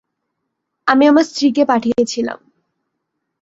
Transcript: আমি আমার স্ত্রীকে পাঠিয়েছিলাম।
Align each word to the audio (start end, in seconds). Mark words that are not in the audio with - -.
আমি 0.87 1.03
আমার 1.07 1.23
স্ত্রীকে 1.23 1.63
পাঠিয়েছিলাম। 1.65 2.39